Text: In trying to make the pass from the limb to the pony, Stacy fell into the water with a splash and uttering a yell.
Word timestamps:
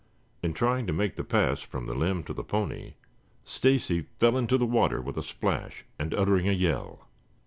In 0.41 0.55
trying 0.55 0.87
to 0.87 0.93
make 0.93 1.15
the 1.15 1.23
pass 1.23 1.59
from 1.61 1.85
the 1.85 1.93
limb 1.93 2.23
to 2.23 2.33
the 2.33 2.43
pony, 2.43 2.95
Stacy 3.45 4.07
fell 4.17 4.35
into 4.35 4.57
the 4.57 4.65
water 4.65 4.99
with 4.99 5.15
a 5.15 5.21
splash 5.21 5.85
and 5.99 6.11
uttering 6.15 6.49
a 6.49 6.53
yell. 6.53 7.07